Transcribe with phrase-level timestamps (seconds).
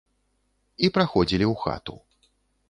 [0.87, 1.95] І праходзілі ў хату.